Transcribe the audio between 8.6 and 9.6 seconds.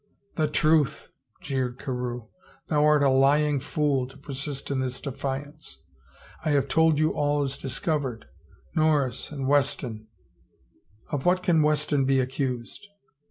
Norris and